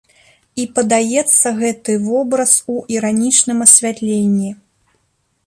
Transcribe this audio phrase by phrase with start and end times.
[0.61, 4.51] І падаецца гэты вобраз у іранічным асвятленні.